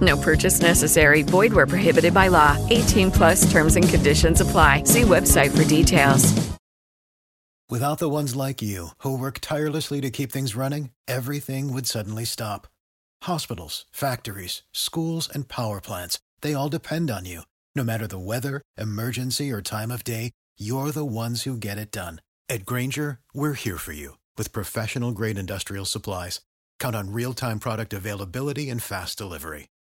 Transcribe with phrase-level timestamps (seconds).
[0.00, 1.22] No purchase necessary.
[1.22, 2.56] Void where prohibited by law.
[2.70, 4.84] 18 plus terms and conditions apply.
[4.84, 6.50] See website for details.
[7.70, 12.24] Without the ones like you, who work tirelessly to keep things running, everything would suddenly
[12.24, 12.66] stop.
[13.22, 17.42] Hospitals, factories, schools, and power plants, they all depend on you.
[17.76, 21.92] No matter the weather, emergency, or time of day, you're the ones who get it
[21.92, 22.20] done.
[22.48, 26.40] At Grainger, we're here for you with professional grade industrial supplies.
[26.80, 29.68] Count on real time product availability and fast delivery.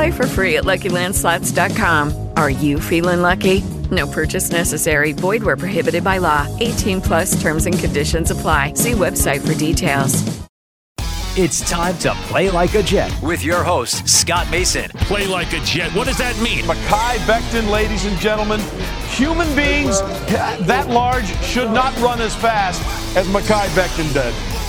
[0.00, 2.30] Play for free at LuckyLandSlots.com.
[2.38, 3.60] Are you feeling lucky?
[3.90, 5.12] No purchase necessary.
[5.12, 6.48] Void where prohibited by law.
[6.58, 8.72] 18 plus terms and conditions apply.
[8.72, 10.14] See website for details.
[11.36, 14.88] It's time to play like a Jet with your host, Scott Mason.
[15.04, 15.94] Play like a Jet.
[15.94, 16.64] What does that mean?
[16.64, 18.60] Mekhi Becton, ladies and gentlemen.
[19.10, 20.00] Human beings
[20.64, 22.80] that large should not run as fast
[23.18, 24.49] as Mekhi Becton did.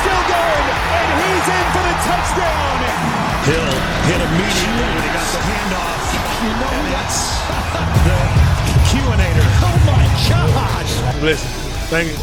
[0.00, 2.76] still going, and he's in for the touchdown.
[3.48, 3.70] Hill
[4.08, 6.00] hit immediately when he got the handoff.
[6.40, 6.92] You know And what?
[6.96, 7.20] that's
[8.04, 8.18] the
[8.90, 9.46] Q-inator.
[9.62, 11.22] Oh my gosh!
[11.22, 11.48] Listen,
[11.88, 12.16] thank you.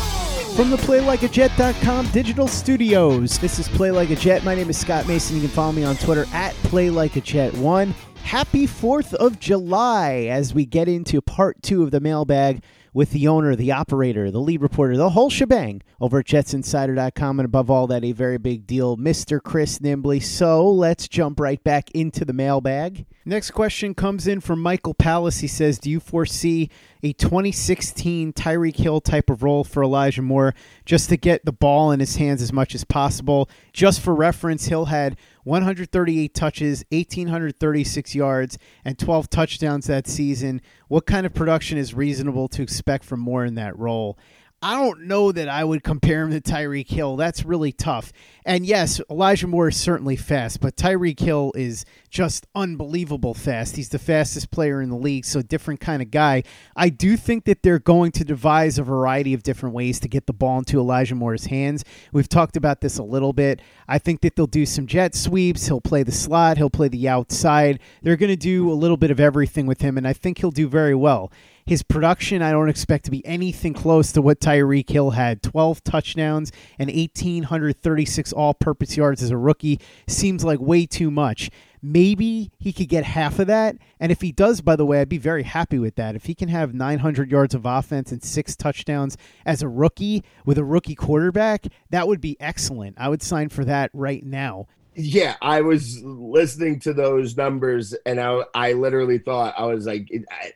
[0.55, 4.43] From the PlayLikeAJet.com digital studios, this is Play Like a Jet.
[4.43, 5.35] My name is Scott Mason.
[5.35, 7.93] You can follow me on Twitter at PlayLikeAJet1.
[8.23, 12.63] Happy 4th of July as we get into part two of the mailbag
[12.97, 17.39] with the owner, the operator, the lead reporter, the whole shebang over at jetsinsider.com.
[17.39, 19.39] And above all that, a very big deal, Mr.
[19.39, 20.19] Chris Nimbley.
[20.19, 23.05] So let's jump right back into the mailbag.
[23.23, 25.41] Next question comes in from Michael Palace.
[25.41, 26.71] He says, Do you foresee
[27.03, 30.53] a 2016 Tyreek Hill type of role for Elijah Moore
[30.85, 33.49] just to get the ball in his hands as much as possible?
[33.73, 40.61] Just for reference, Hill had 138 touches, 1,836 yards, and 12 touchdowns that season.
[40.87, 44.17] What kind of production is reasonable to expect from Moore in that role?
[44.59, 47.15] I don't know that I would compare him to Tyreek Hill.
[47.15, 48.11] That's really tough.
[48.43, 53.75] And yes, Elijah Moore is certainly fast, but Tyreek Hill is just unbelievable fast.
[53.75, 56.41] He's the fastest player in the league, so different kind of guy.
[56.75, 60.25] I do think that they're going to devise a variety of different ways to get
[60.25, 61.85] the ball into Elijah Moore's hands.
[62.11, 63.61] We've talked about this a little bit.
[63.87, 65.67] I think that they'll do some jet sweeps.
[65.67, 67.79] He'll play the slot, he'll play the outside.
[68.01, 70.49] They're going to do a little bit of everything with him, and I think he'll
[70.49, 71.31] do very well.
[71.67, 75.83] His production, I don't expect to be anything close to what Tyreek Hill had 12
[75.83, 79.81] touchdowns and 1,836 all purpose yards as a rookie.
[80.07, 81.51] Seems like way too much.
[81.81, 83.75] Maybe he could get half of that.
[83.99, 86.15] And if he does, by the way, I'd be very happy with that.
[86.15, 90.57] If he can have 900 yards of offense and six touchdowns as a rookie with
[90.57, 92.95] a rookie quarterback, that would be excellent.
[92.97, 94.67] I would sign for that right now.
[94.95, 100.09] Yeah, I was listening to those numbers and I, I literally thought, I was like,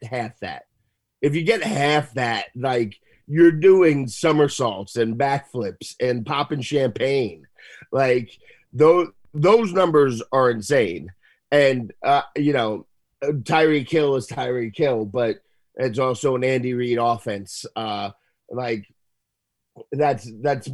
[0.10, 0.68] half that.
[1.22, 7.48] If you get half that, like you're doing somersaults and backflips and popping champagne.
[7.92, 8.38] Like
[8.74, 11.12] those those numbers are insane.
[11.52, 12.88] And uh, you know,
[13.24, 15.38] Tyreek Hill is Tyreek Hill, but
[15.76, 17.66] it's also an Andy Reid offense.
[17.76, 18.12] Uh,
[18.50, 18.86] like
[19.92, 20.70] that's that's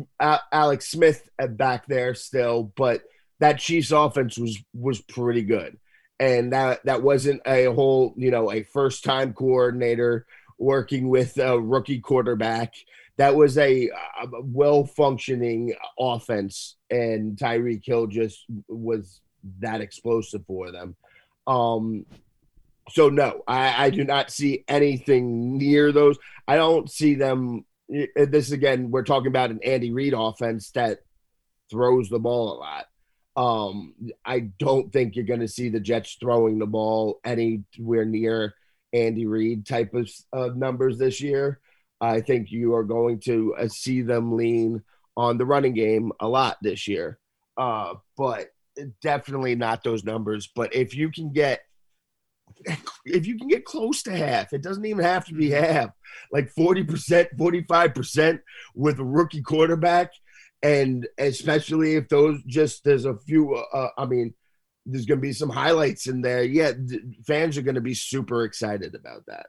[0.51, 3.03] Alex Smith back there still, but
[3.39, 5.77] that Chiefs offense was was pretty good,
[6.19, 10.25] and that that wasn't a whole you know a first time coordinator
[10.57, 12.73] working with a rookie quarterback.
[13.17, 19.21] That was a, a well functioning offense, and Tyreek Hill just was
[19.59, 20.95] that explosive for them.
[21.47, 22.05] Um,
[22.89, 26.17] so no, I, I do not see anything near those.
[26.47, 27.65] I don't see them.
[28.15, 30.99] This again, we're talking about an Andy Reid offense that
[31.69, 32.85] throws the ball a lot.
[33.35, 33.93] Um,
[34.25, 38.55] I don't think you're going to see the Jets throwing the ball anywhere near
[38.93, 41.59] Andy Reid type of, of numbers this year.
[41.99, 44.83] I think you are going to uh, see them lean
[45.15, 47.19] on the running game a lot this year.
[47.57, 48.49] Uh, but
[49.01, 50.47] definitely not those numbers.
[50.55, 51.61] But if you can get
[53.05, 55.89] if you can get close to half, it doesn't even have to be half,
[56.31, 58.39] like 40%, 45%
[58.75, 60.11] with a rookie quarterback.
[60.63, 64.33] And especially if those just, there's a few, uh, I mean,
[64.87, 66.43] there's going to be some highlights in there.
[66.43, 66.71] Yeah,
[67.25, 69.47] fans are going to be super excited about that.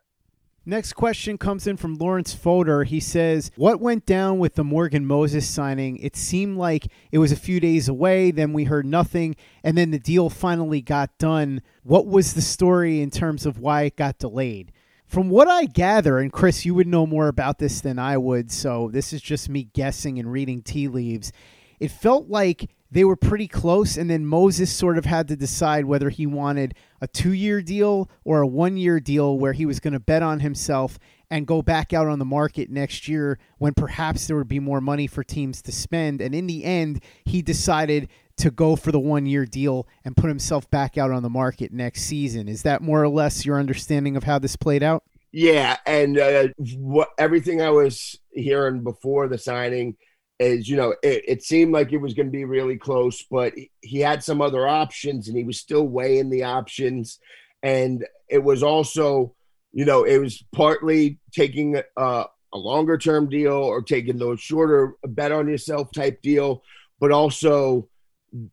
[0.67, 2.85] Next question comes in from Lawrence Fodor.
[2.85, 5.97] He says, What went down with the Morgan Moses signing?
[5.97, 9.93] It seemed like it was a few days away, then we heard nothing, and then
[9.93, 11.63] the deal finally got done.
[11.85, 14.73] What was the story in terms of why it got delayed?
[15.07, 18.53] From what I gather, and Chris, you would know more about this than I would,
[18.53, 21.33] so this is just me guessing and reading tea leaves.
[21.81, 25.85] It felt like they were pretty close, and then Moses sort of had to decide
[25.85, 29.81] whether he wanted a two year deal or a one year deal where he was
[29.81, 30.99] going to bet on himself
[31.31, 34.81] and go back out on the market next year when perhaps there would be more
[34.81, 36.23] money for teams to spend.
[36.23, 38.09] And in the end, he decided
[38.39, 41.73] to go for the one year deal and put himself back out on the market
[41.73, 42.49] next season.
[42.49, 45.03] Is that more or less your understanding of how this played out?
[45.31, 49.97] Yeah, and uh, what everything I was hearing before the signing
[50.39, 53.53] is you know it, it seemed like it was going to be really close but
[53.81, 57.19] he had some other options and he was still weighing the options.
[57.63, 59.35] And it was also
[59.73, 64.95] you know it was partly taking a, a longer term deal or taking those shorter
[65.05, 66.63] bet on yourself type deal
[67.01, 67.89] but also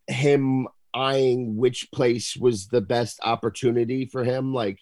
[0.08, 4.80] him eyeing which place was the best opportunity for him like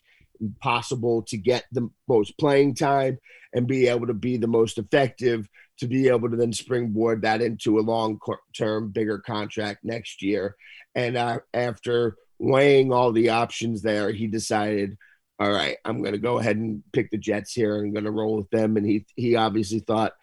[0.59, 3.17] possible to get the most playing time
[3.53, 5.47] and be able to be the most effective
[5.77, 8.19] to be able to then springboard that into a long
[8.55, 10.55] term, bigger contract next year.
[10.95, 14.97] And uh, after weighing all the options there, he decided,
[15.39, 18.05] all right, I'm going to go ahead and pick the Jets here and I'm going
[18.05, 18.77] to roll with them.
[18.77, 20.13] And he, he obviously thought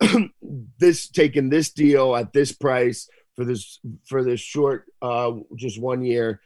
[0.78, 6.04] this taking this deal at this price for this for this short uh just one
[6.04, 6.40] year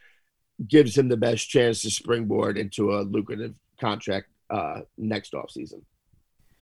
[0.67, 5.83] gives him the best chance to springboard into a lucrative contract uh next off season.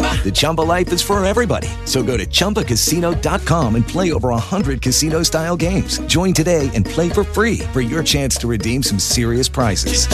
[0.00, 1.68] The Chumba life is for everybody.
[1.86, 5.98] So go to ChumbaCasino.com and play over 100 casino style games.
[6.00, 10.06] Join today and play for free for your chance to redeem some serious prizes.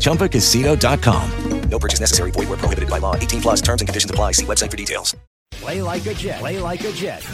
[0.00, 1.30] ChumbaCasino.com.
[1.68, 2.30] No purchase necessary.
[2.32, 3.16] Void where prohibited by law.
[3.16, 4.32] 18 plus terms and conditions apply.
[4.32, 5.16] See website for details.
[5.52, 6.40] Play like a Jet.
[6.40, 7.26] Play like a Jet.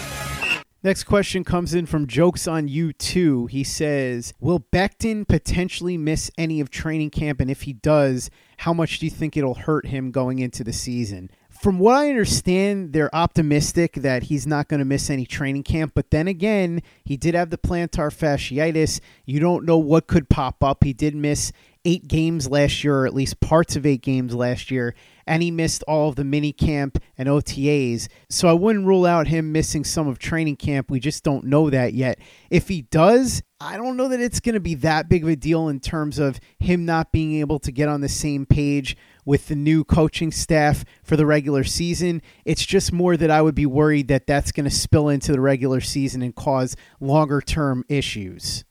[0.85, 3.47] Next question comes in from Jokes on You Too.
[3.47, 7.41] He says, Will Becton potentially miss any of training camp?
[7.41, 10.73] And if he does, how much do you think it'll hurt him going into the
[10.73, 11.31] season?
[11.49, 15.93] From what I understand, they're optimistic that he's not going to miss any training camp.
[15.95, 19.01] But then again, he did have the plantar fasciitis.
[19.25, 20.85] You don't know what could pop up.
[20.85, 21.53] He did miss
[21.85, 24.95] eight games last year, or at least parts of eight games last year.
[25.29, 28.09] And he missed all of the mini camp and OTAs.
[28.31, 30.91] So I wouldn't rule out him missing some of training camp.
[30.91, 32.19] We just don't know that yet.
[32.51, 35.37] If he does, I don't know that it's going to be that big of a
[35.37, 39.49] deal in terms of him not being able to get on the same page with
[39.49, 42.23] the new coaching staff for the regular season.
[42.47, 45.41] It's just more that I would be worried that that's going to spill into the
[45.41, 48.65] regular season and cause longer term issues.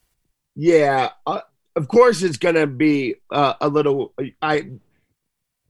[0.56, 1.42] Yeah, uh,
[1.76, 4.14] of course it's going to be uh, a little.
[4.42, 4.72] I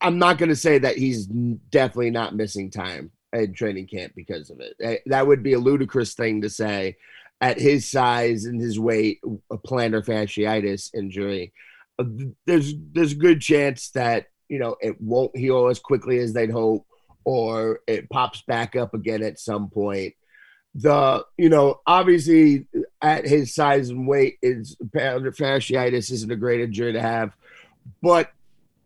[0.01, 4.49] I'm not going to say that he's definitely not missing time in training camp because
[4.49, 4.75] of it.
[4.81, 6.97] Eh, that would be a ludicrous thing to say
[7.41, 9.19] at his size and his weight,
[9.51, 11.53] a plantar fasciitis injury.
[11.99, 12.05] Uh,
[12.45, 16.51] there's there's a good chance that you know it won't heal as quickly as they'd
[16.51, 16.85] hope,
[17.25, 20.13] or it pops back up again at some point.
[20.75, 22.67] The you know obviously
[23.01, 27.33] at his size and weight, is plantar fasciitis isn't a great injury to have,
[28.01, 28.31] but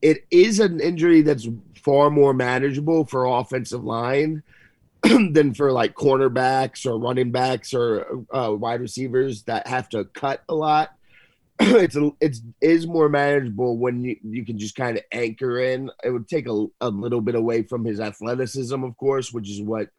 [0.01, 4.43] it is an injury that's far more manageable for offensive line
[5.03, 10.43] than for like cornerbacks or running backs or uh, wide receivers that have to cut
[10.48, 10.91] a lot.
[11.60, 15.91] it's a, it's is more manageable when you, you can just kind of anchor in.
[16.03, 19.62] It would take a, a little bit away from his athleticism, of course, which is
[19.62, 19.89] what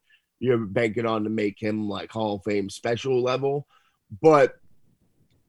[0.41, 3.67] you're banking on to make him like Hall of Fame special level.
[4.21, 4.55] But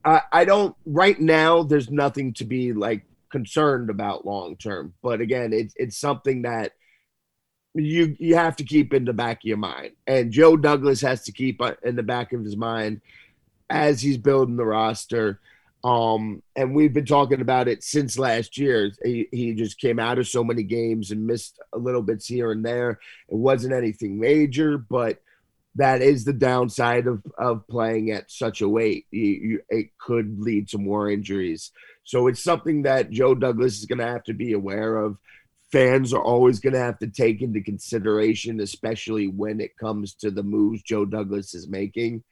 [0.06, 1.64] I, I don't right now.
[1.64, 4.94] There's nothing to be like concerned about long term.
[5.02, 6.72] But again, it's it's something that
[7.74, 11.24] you you have to keep in the back of your mind, and Joe Douglas has
[11.24, 13.02] to keep in the back of his mind
[13.70, 15.42] as he's building the roster.
[15.84, 18.92] Um, and we've been talking about it since last year.
[19.04, 22.54] He, he just came out of so many games and missed a little bits here
[22.54, 22.92] and there.
[23.28, 25.20] It wasn't anything major, but
[25.76, 29.08] that is the downside of, of playing at such a weight.
[29.12, 31.72] You, you, it could lead to more injuries.
[32.04, 35.18] So it's something that Joe Douglas is going to have to be aware of.
[35.72, 40.30] Fans are always going to have to take into consideration, especially when it comes to
[40.30, 42.24] the moves Joe Douglas is making.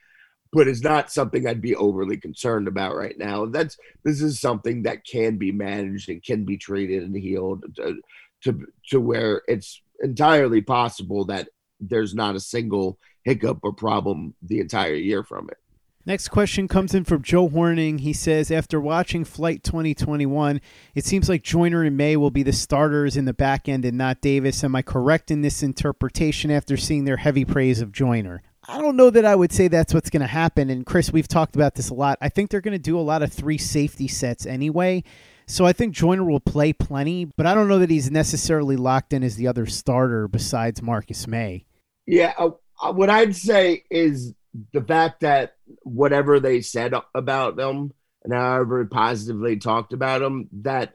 [0.54, 3.46] But it's not something I'd be overly concerned about right now.
[3.46, 8.02] That's this is something that can be managed and can be treated and healed to
[8.44, 11.48] to, to where it's entirely possible that
[11.80, 15.58] there's not a single hiccup or problem the entire year from it.
[16.04, 18.00] Next question comes in from Joe Horning.
[18.00, 20.60] He says, After watching Flight 2021,
[20.96, 24.00] it seems like Joyner and May will be the starters in the back end and
[24.00, 24.64] not Davis.
[24.64, 28.42] Am I correct in this interpretation after seeing their heavy praise of Joyner?
[28.68, 30.72] I don't know that I would say that's what's going to happen.
[30.72, 32.18] And Chris, we've talked about this a lot.
[32.20, 35.04] I think they're going to do a lot of three safety sets anyway.
[35.46, 39.14] So I think Joyner will play plenty, but I don't know that he's necessarily locked
[39.14, 41.66] in as the other starter besides Marcus Maye.
[42.08, 42.52] Yeah, uh,
[42.82, 44.34] what I'd say is
[44.74, 50.94] the fact that whatever they said about them and however positively talked about them, that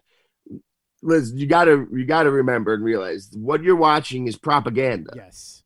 [1.03, 5.13] Liz, you gotta you gotta remember and realize what you're watching is propaganda.
[5.15, 5.63] Yes.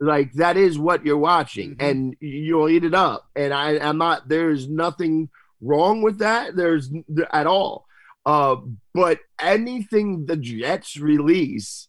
[0.00, 1.86] Like that is what you're watching, mm-hmm.
[1.86, 3.28] and you'll eat it up.
[3.34, 4.28] And I, I'm not.
[4.28, 5.30] There's nothing
[5.60, 6.56] wrong with that.
[6.56, 6.90] There's
[7.32, 7.86] at all.
[8.26, 8.56] Uh,
[8.92, 11.88] but anything the Jets release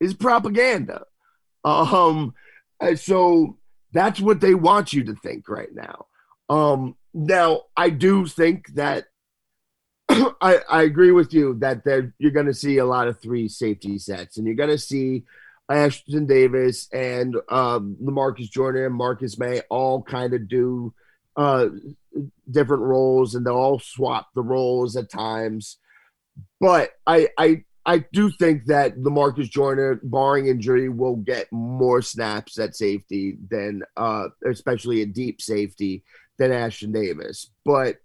[0.00, 1.04] is propaganda.
[1.64, 2.34] Um,
[2.94, 3.58] so
[3.92, 6.06] that's what they want you to think right now.
[6.48, 9.06] Um, now, I do think that
[10.08, 11.82] I, I agree with you that
[12.18, 15.24] you're going to see a lot of three safety sets, and you're going to see
[15.70, 20.92] Ashtyn Davis and um, Lamarcus Joyner and Marcus Maye all kind of do
[21.36, 21.68] uh,
[22.50, 25.78] different roles, and they'll all swap the roles at times.
[26.60, 32.58] But I, I I do think that Lamarcus Joyner, barring injury, will get more snaps
[32.58, 36.02] at safety than, uh, especially a deep safety,
[36.38, 37.50] than Ashtyn Davis.
[37.64, 37.96] But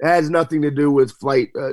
[0.00, 1.72] it has nothing to do with flight uh,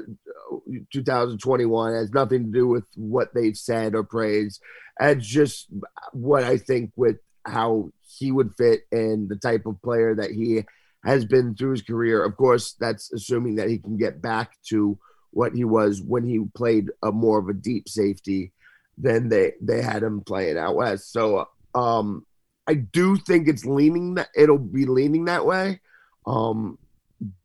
[0.94, 1.94] 2021.
[1.94, 4.62] It has nothing to do with what they've said or praised.
[5.00, 5.68] It's just
[6.14, 10.64] what I think with how he would fit and the type of player that he
[11.04, 12.24] has been through his career.
[12.24, 15.00] Of course, that's assuming that he can get back to–
[15.36, 18.54] what he was when he played a more of a deep safety
[18.98, 21.12] than they they had him playing out west.
[21.12, 22.26] So um,
[22.66, 25.82] I do think it's leaning that it'll be leaning that way,
[26.26, 26.80] um,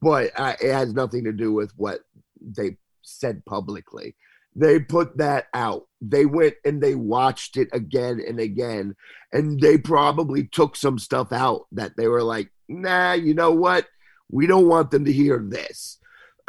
[0.00, 2.02] but I, it has nothing to do with what
[2.40, 4.14] they said publicly.
[4.54, 5.88] They put that out.
[6.00, 8.94] They went and they watched it again and again,
[9.32, 13.88] and they probably took some stuff out that they were like, "Nah, you know what?
[14.30, 16.00] We don't want them to hear this."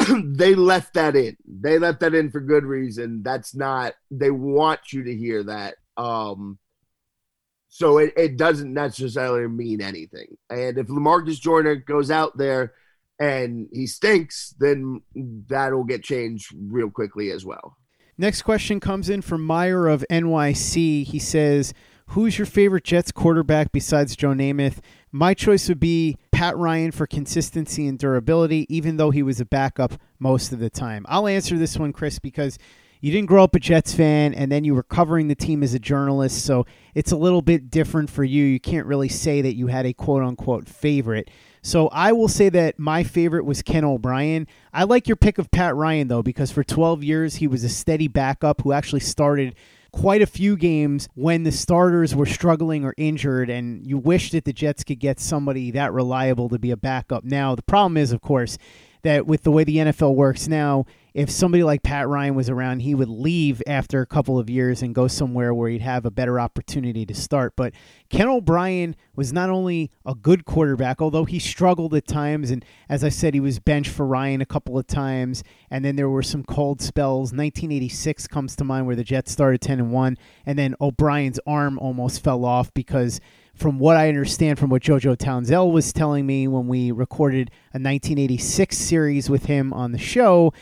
[0.24, 1.38] they left that in.
[1.46, 3.24] They left that in for good reason.
[3.24, 5.76] That's not they want you to hear that.
[5.98, 6.58] Um
[7.74, 10.38] so it, it doesn't necessarily mean anything.
[10.50, 12.74] And if Lamarcus Joyner goes out there
[13.18, 17.78] and he stinks, then that'll get changed real quickly as well.
[18.18, 21.06] Next question comes in from Meyer of NYC.
[21.06, 21.74] He says,
[22.12, 24.80] Who's your favorite Jets quarterback besides Joe Namath?
[25.14, 29.46] My choice would be Pat Ryan for consistency and durability, even though he was a
[29.46, 31.06] backup most of the time.
[31.08, 32.60] I'll answer this one, Chris, because
[33.00, 35.74] you didn't grow up a Jets fan and then you were covering the team as
[35.74, 36.66] a journalist, so
[36.96, 38.44] it's a little bit different for you.
[38.44, 41.30] You can't really say that you had a quote unquote favorite.
[41.62, 44.48] So I will say that my favorite was Ken O'Brien.
[44.74, 47.70] I like your pick of Pat Ryan, though, because for 12 years he was a
[47.70, 49.56] steady backup who actually started
[49.92, 54.46] quite a few games when the starters were struggling or injured, and you wish that
[54.46, 57.24] the Jets could get somebody that reliable to be a backup.
[57.24, 58.58] Now, the problem is, of course,
[59.04, 62.82] that with the way the NFL works now, if somebody like Pat Ryan was around,
[62.82, 66.12] he would leave after a couple of years and go somewhere where he'd have a
[66.12, 67.54] better opportunity to start.
[67.58, 67.74] But
[68.10, 72.50] Ken O'Brien was not only a good quarterback, although he struggled at times.
[72.50, 75.44] And as I said, he was benched for Ryan a couple of times.
[75.70, 77.34] And then there were some cold spells.
[77.34, 80.18] 1986 comes to mind where the Jets started 10 and 1.
[80.46, 83.20] And then O'Brien's arm almost fell off because
[83.54, 87.78] from what I understand from what JoJo Townsell was telling me when we recorded a
[87.78, 90.54] 1986 series with him on the show,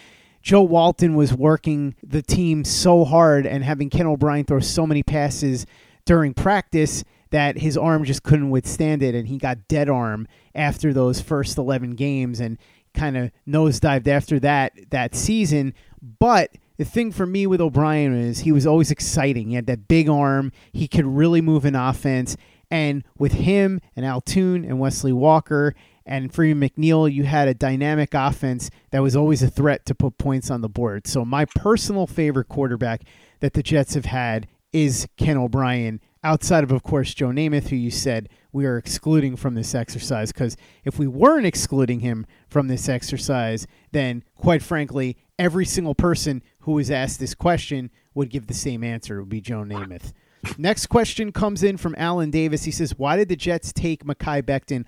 [0.41, 5.03] Joe Walton was working the team so hard and having Ken O'Brien throw so many
[5.03, 5.65] passes
[6.05, 10.93] during practice that his arm just couldn't withstand it and he got dead arm after
[10.93, 12.57] those first 11 games and
[12.93, 18.39] kind of nosedived after that that season but the thing for me with O'Brien is
[18.39, 19.49] he was always exciting.
[19.49, 20.53] He had that big arm.
[20.71, 22.37] He could really move an offense.
[22.71, 25.75] And with him and Al Toon and Wesley Walker
[26.09, 30.17] and Freeman McNeil, you had a dynamic offense that was always a threat to put
[30.17, 31.05] points on the board.
[31.05, 33.03] So my personal favorite quarterback
[33.41, 37.75] that the Jets have had is Ken O'Brien, outside of, of course, Joe Namath, who
[37.75, 40.31] you said we are excluding from this exercise.
[40.31, 46.41] Because if we weren't excluding him from this exercise, then quite frankly, every single person
[46.61, 49.17] who was asked this question would give the same answer.
[49.17, 50.11] It would be Joe Namath.
[50.57, 52.63] Next question comes in from Alan Davis.
[52.63, 54.85] He says, Why did the Jets take Mekhi Becton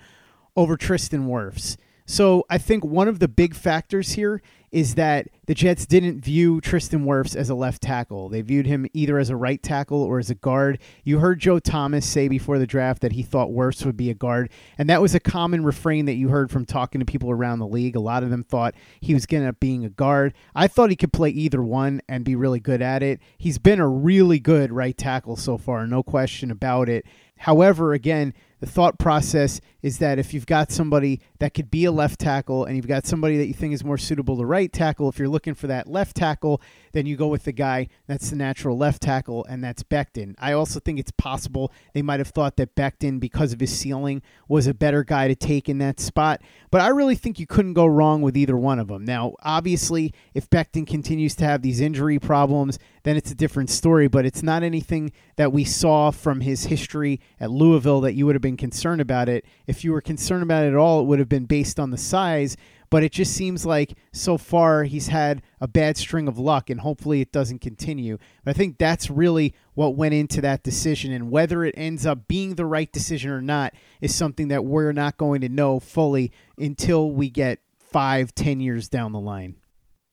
[0.56, 1.76] over Tristan Wirfs.
[2.04, 4.42] So I think one of the big factors here
[4.72, 8.30] is that the Jets didn't view Tristan Wirfs as a left tackle.
[8.30, 10.78] They viewed him either as a right tackle or as a guard.
[11.04, 14.14] You heard Joe Thomas say before the draft that he thought Wirfs would be a
[14.14, 17.58] guard, and that was a common refrain that you heard from talking to people around
[17.58, 17.96] the league.
[17.96, 20.32] A lot of them thought he was going to being a guard.
[20.54, 23.20] I thought he could play either one and be really good at it.
[23.36, 27.04] He's been a really good right tackle so far, no question about it.
[27.36, 31.90] However, again, the thought process is that if you've got somebody that could be a
[31.90, 35.08] left tackle and you've got somebody that you think is more suitable to right tackle,
[35.08, 38.36] if you're looking for that left tackle, then you go with the guy that's the
[38.36, 40.34] natural left tackle, and that's Becton.
[40.38, 44.22] I also think it's possible they might have thought that Becton, because of his ceiling,
[44.48, 46.40] was a better guy to take in that spot.
[46.70, 49.04] But I really think you couldn't go wrong with either one of them.
[49.04, 54.08] Now, obviously, if Becton continues to have these injury problems, then it's a different story,
[54.08, 58.34] but it's not anything that we saw from his history at Louisville that you would
[58.34, 59.44] have been concerned about it.
[59.66, 61.98] If you were concerned about it at all, it would have been based on the
[61.98, 62.56] size.
[62.92, 66.78] But it just seems like so far he's had a bad string of luck, and
[66.78, 68.18] hopefully it doesn't continue.
[68.44, 72.28] But I think that's really what went into that decision, and whether it ends up
[72.28, 76.32] being the right decision or not is something that we're not going to know fully
[76.58, 79.56] until we get five, ten years down the line.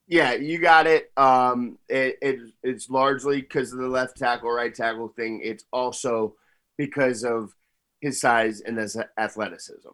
[0.07, 1.11] Yeah, you got it.
[1.17, 5.41] Um, it, it it's largely because of the left tackle, right tackle thing.
[5.43, 6.35] It's also
[6.77, 7.51] because of
[7.99, 9.89] his size and his athleticism.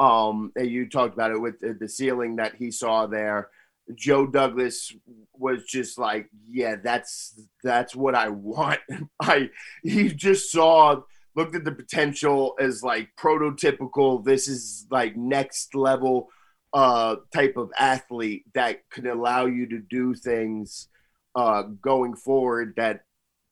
[0.00, 3.50] Um, you talked about it with the, ceiling that he saw there.
[3.94, 4.94] Joe Douglas
[5.34, 8.80] was just like, yeah, that's that's what I want.
[9.20, 9.50] I
[9.82, 11.02] he just saw
[11.36, 14.24] looked at the potential as like prototypical.
[14.24, 16.28] This is like next level
[16.72, 20.88] uh, type of athlete that can allow you to do things
[21.34, 23.00] uh, going forward that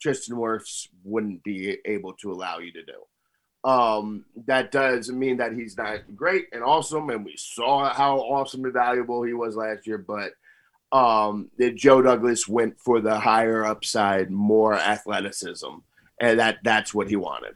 [0.01, 3.08] Tristan Wirfs wouldn't be able to allow you to do.
[3.65, 8.65] Um, that doesn't mean that he's not great and awesome, and we saw how awesome
[8.65, 9.99] and valuable he was last year.
[9.99, 10.33] But
[10.93, 15.69] um, that Joe Douglas went for the higher upside, more athleticism,
[16.21, 17.55] and that that's what he wanted.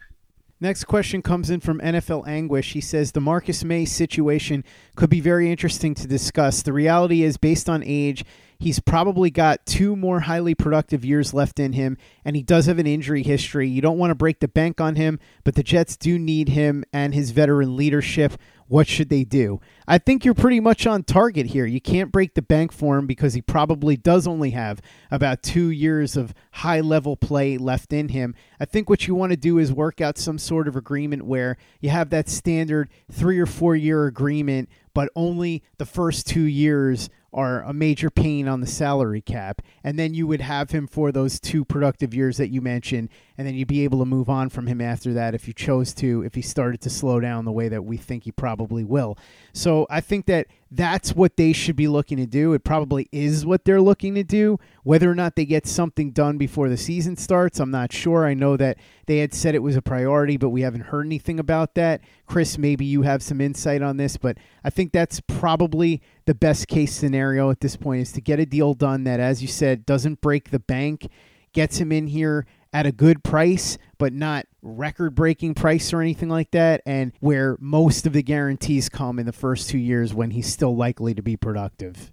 [0.63, 2.73] Next question comes in from NFL Anguish.
[2.73, 4.63] He says the Marcus Maye situation
[4.95, 6.63] could be very interesting to discuss.
[6.63, 8.25] The reality is, based on age,
[8.61, 12.79] he's probably got two more highly productive years left in him, and he does have
[12.79, 13.69] an injury history.
[13.69, 16.85] You don't want to break the bank on him, but the Jets do need him
[16.93, 18.35] and his veteran leadership.
[18.73, 19.61] What should they do?
[19.87, 21.67] I think you're pretty much on target here.
[21.67, 24.81] You can't break the bank for him because he probably does only have
[25.11, 28.35] about two years of high level play left in him.
[28.59, 31.59] I think what you want to do is work out some sort of agreement where
[31.83, 37.11] you have that standard three or four year agreement, but only the first two years
[37.35, 39.63] are a major pain on the salary cap.
[39.85, 43.09] And then you would have him for those two productive years that you mentioned,
[43.39, 45.95] and then you'd be able to move on from him after that if you chose
[45.95, 49.17] to, if he started to slow down the way that we think he probably will.
[49.53, 52.55] So I think that that's what they should be looking to do.
[52.55, 54.59] It probably is what they're looking to do.
[54.85, 58.27] Whether or not they get something done before the season starts, I'm not sure.
[58.27, 61.39] I know that they had said it was a priority, but we haven't heard anything
[61.39, 62.01] about that.
[62.27, 66.69] Chris, maybe you have some insight on this, but I think that's probably the best
[66.69, 69.85] case scenario at this point is to get a deal done that, as you said,
[69.85, 71.09] doesn't break the bank,
[71.53, 76.29] gets him in here at a good price, but not record breaking price or anything
[76.29, 80.31] like that, and where most of the guarantees come in the first two years when
[80.31, 82.13] he's still likely to be productive.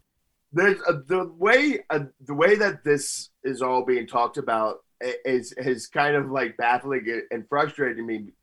[0.52, 4.78] There's uh, the way uh, the way that this is all being talked about
[5.24, 8.34] is is kind of like baffling and frustrating me,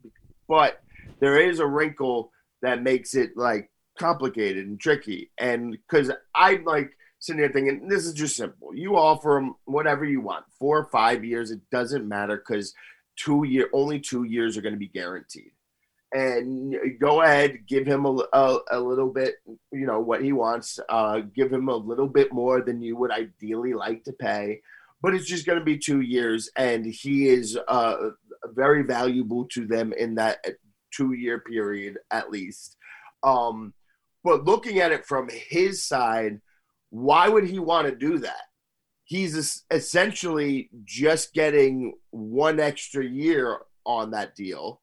[0.49, 0.81] but
[1.21, 2.31] there is a wrinkle
[2.63, 6.96] that makes it like complicated and tricky, and because I'm like
[7.27, 8.75] sitting here thinking this is just simple.
[8.75, 11.51] You offer them whatever you want, four or five years.
[11.51, 12.75] It doesn't matter because
[13.17, 15.53] two year only two years are going to be guaranteed.
[16.13, 19.37] And go ahead, give him a, a, a little bit,
[19.73, 20.79] you know, what he wants.
[20.89, 24.61] Uh, give him a little bit more than you would ideally like to pay,
[25.03, 27.97] but it's just going to be two years, and he is uh,
[28.55, 30.39] very valuable to them in that
[30.93, 32.77] two year period at least.
[33.23, 33.75] Um,
[34.25, 36.41] but looking at it from his side,
[36.91, 38.43] why would he want to do that?
[39.05, 44.81] He's essentially just getting one extra year on that deal,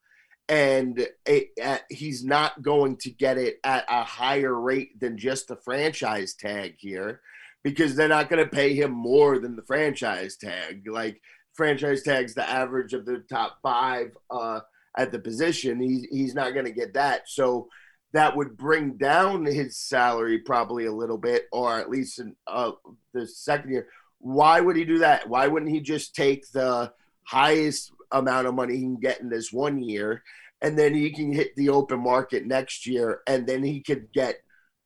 [0.47, 5.47] and it, uh, he's not going to get it at a higher rate than just
[5.47, 7.21] the franchise tag here
[7.63, 10.87] because they're not going to pay him more than the franchise tag.
[10.87, 11.21] Like,
[11.53, 14.59] franchise tag's the average of the top five uh,
[14.97, 15.79] at the position.
[15.79, 17.29] He's, he's not going to get that.
[17.29, 17.69] So,
[18.13, 22.71] that would bring down his salary probably a little bit, or at least in uh,
[23.13, 23.87] the second year.
[24.19, 25.27] Why would he do that?
[25.27, 29.51] Why wouldn't he just take the highest amount of money he can get in this
[29.51, 30.23] one year,
[30.61, 34.37] and then he can hit the open market next year, and then he could get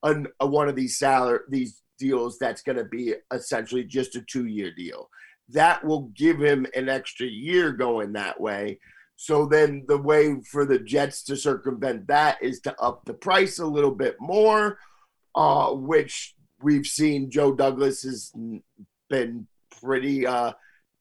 [0.04, 4.22] an, a, one of these salary these deals that's going to be essentially just a
[4.22, 5.10] two year deal.
[5.50, 8.80] That will give him an extra year going that way
[9.18, 13.58] so then the way for the Jets to circumvent that is to up the price
[13.58, 14.78] a little bit more,
[15.34, 18.32] uh, which we've seen Joe Douglas has
[19.10, 19.48] been
[19.82, 20.54] pretty uh,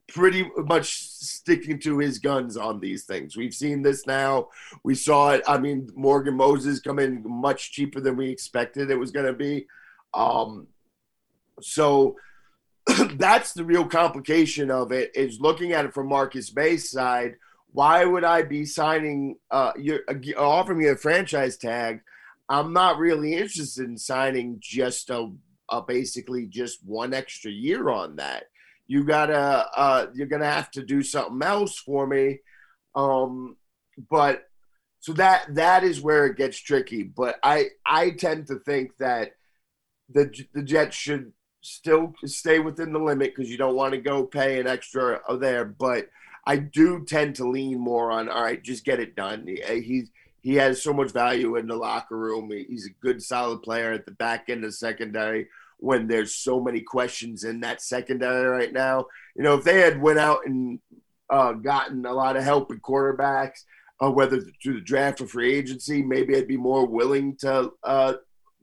[0.08, 3.36] pretty much sticking to his guns on these things.
[3.36, 4.48] We've seen this now.
[4.82, 5.42] We saw it.
[5.46, 9.34] I mean, Morgan Moses come in much cheaper than we expected it was going to
[9.34, 9.66] be.
[10.14, 10.68] Um,
[11.60, 12.16] so
[13.16, 17.34] that's the real complication of it is looking at it from Marcus Maye's side–
[17.76, 22.00] why would I be signing uh you uh, offering me a franchise tag?
[22.48, 25.30] I'm not really interested in signing just a,
[25.70, 28.44] a basically just one extra year on that.
[28.86, 32.38] You gotta uh you're gonna have to do something else for me.
[32.94, 33.58] Um
[34.08, 34.44] but
[35.00, 37.02] so that that is where it gets tricky.
[37.02, 39.32] But I I tend to think that
[40.08, 44.24] the the Jets should still stay within the limit because you don't want to go
[44.24, 46.08] pay an extra there, but
[46.46, 49.46] I do tend to lean more on all right, just get it done.
[49.46, 52.52] He, he's he has so much value in the locker room.
[52.52, 55.48] He's a good, solid player at the back end of secondary.
[55.78, 60.00] When there's so many questions in that secondary right now, you know, if they had
[60.00, 60.78] went out and
[61.28, 63.64] uh, gotten a lot of help in quarterbacks,
[64.00, 68.14] uh, whether through the draft or free agency, maybe I'd be more willing to uh,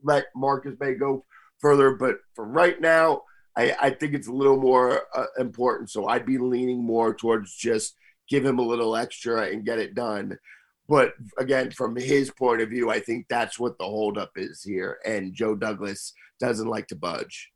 [0.04, 1.26] let Marcus Maye go
[1.60, 1.96] further.
[1.96, 3.24] But for right now,
[3.56, 5.90] I, I think it's a little more uh, important.
[5.90, 7.96] So I'd be leaning more towards just
[8.30, 10.38] give him a little extra and get it done.
[10.90, 14.98] But again, from his point of view, I think that's what the holdup is here.
[15.06, 17.53] And Joe Douglas doesn't like to budge.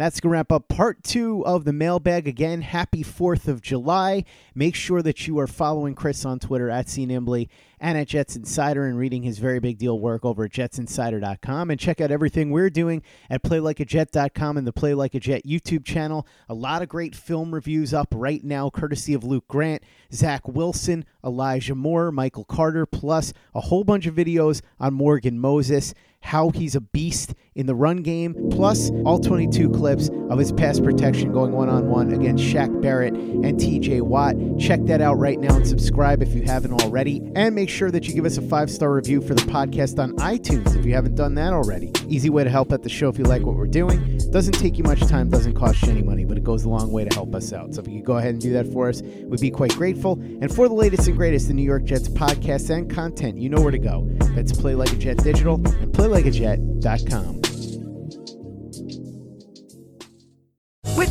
[0.00, 2.26] That's going to wrap up part two of the mailbag.
[2.26, 4.24] Again, happy 4th of July.
[4.54, 8.86] Make sure that you are following Chris on Twitter at CNimbly and at Jets Insider
[8.86, 11.70] and reading his very big deal work over at jetsinsider.com.
[11.70, 15.84] And check out everything we're doing at playlikeajet.com and the Play Like a Jet YouTube
[15.84, 16.26] channel.
[16.48, 19.82] A lot of great film reviews up right now, courtesy of Luke Grant,
[20.14, 25.92] Zach Wilson, Elijah Moore, Michael Carter, plus a whole bunch of videos on Morgan Moses
[26.20, 30.80] how he's a beast in the run game, plus all 22 clips of his pass
[30.80, 34.34] protection going one on one against Shaq Barrett and TJ Watt.
[34.58, 37.20] Check that out right now and subscribe if you haven't already.
[37.36, 40.16] And make sure that you give us a five star review for the podcast on
[40.16, 41.92] iTunes if you haven't done that already.
[42.08, 44.18] Easy way to help out the show if you like what we're doing.
[44.30, 46.90] Doesn't take you much time, doesn't cost you any money, but it goes a long
[46.90, 47.74] way to help us out.
[47.74, 50.12] So if you could go ahead and do that for us, we'd be quite grateful.
[50.12, 53.60] And for the latest and greatest in New York Jets podcasts and content, you know
[53.60, 54.06] where to go.
[54.34, 56.06] That's Play Like a Jet Digital and Play